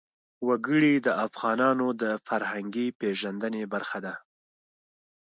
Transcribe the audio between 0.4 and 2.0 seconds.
وګړي د افغانانو